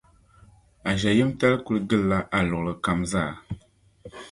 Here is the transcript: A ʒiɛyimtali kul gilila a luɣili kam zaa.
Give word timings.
A 0.89 0.91
ʒiɛyimtali 0.99 1.57
kul 1.65 1.79
gilila 1.87 2.17
a 2.37 2.39
luɣili 2.49 2.73
kam 2.83 2.99
zaa. 3.11 3.31